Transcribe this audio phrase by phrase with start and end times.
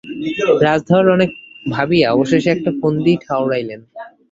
[0.63, 1.29] রাজধর অনেক
[1.65, 3.79] ভাবিয়া অবশেষে একটা ফন্দি ঠাওরাইলেন।